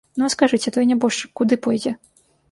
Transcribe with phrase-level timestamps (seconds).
[0.19, 1.93] Ну, а скажыце, той нябожчык куды пойдзе?